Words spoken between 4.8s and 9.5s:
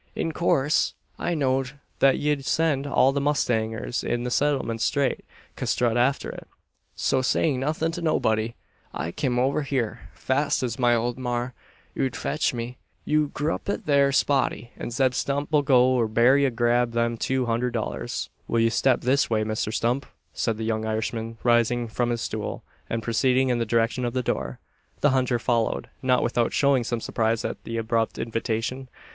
straight custrut arter it; so, sayin' nuthin' to nobody, I kim